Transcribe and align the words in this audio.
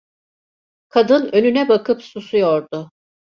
Kadın 0.89 1.29
önüne 1.33 1.69
bakıp 1.69 2.03
susuyordu. 2.03 2.91